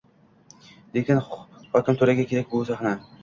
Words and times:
Lekin 0.95 1.19
hokimto‘raga 1.27 2.27
kerak 2.33 2.51
bu 2.57 2.63
sahna. 2.73 2.95